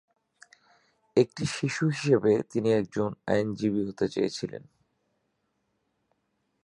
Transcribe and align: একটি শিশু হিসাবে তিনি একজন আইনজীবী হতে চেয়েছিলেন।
একটি 1.17 1.43
শিশু 1.45 1.83
হিসাবে 1.87 2.31
তিনি 2.51 2.69
একজন 2.73 3.09
আইনজীবী 3.27 3.81
হতে 3.87 4.05
চেয়েছিলেন। 4.09 4.63